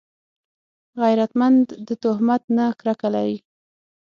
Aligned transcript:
غیرتمند 1.01 1.65
د 1.87 1.89
تهمت 2.03 2.43
نه 2.57 2.65
کرکه 2.79 3.07
لري 3.15 3.37